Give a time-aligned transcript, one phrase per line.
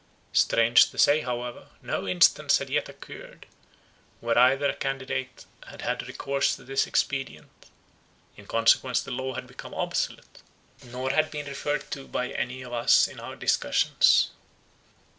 [0.33, 3.45] Strange to say however, no instance had yet occurred,
[4.19, 7.67] where either candidate had had recourse to this expedient;
[8.35, 10.41] in consequence the law had become obsolete,
[10.83, 14.31] nor had been referred to by any of us in our discussions.